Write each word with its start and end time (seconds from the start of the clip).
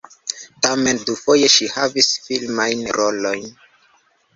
Tamen 0.65 1.01
dufoje 1.11 1.51
ŝi 1.57 1.69
havis 1.75 2.11
filmajn 2.27 2.87
rolojn. 3.01 3.51